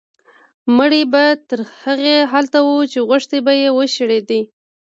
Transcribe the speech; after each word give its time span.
مړی 0.77 1.03
به 1.11 1.23
تر 1.47 1.59
هغې 1.81 2.17
هلته 2.31 2.59
و 2.63 2.69
چې 2.91 2.99
غوښې 3.07 3.39
به 3.45 3.53
یې 3.61 3.69
وشړېدې. 3.77 4.41